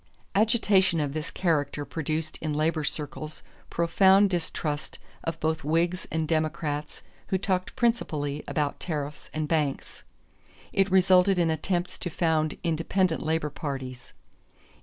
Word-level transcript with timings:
Agitation 0.33 0.99
of 0.99 1.13
this 1.13 1.29
character 1.29 1.85
produced 1.85 2.39
in 2.41 2.53
labor 2.53 2.83
circles 2.83 3.43
profound 3.69 4.31
distrust 4.31 4.97
of 5.23 5.39
both 5.39 5.63
Whigs 5.63 6.07
and 6.11 6.27
Democrats 6.27 7.03
who 7.27 7.37
talked 7.37 7.75
principally 7.75 8.43
about 8.47 8.79
tariffs 8.79 9.29
and 9.31 9.47
banks; 9.47 10.03
it 10.73 10.89
resulted 10.89 11.37
in 11.37 11.51
attempts 11.51 11.99
to 11.99 12.09
found 12.09 12.57
independent 12.63 13.21
labor 13.21 13.51
parties. 13.51 14.15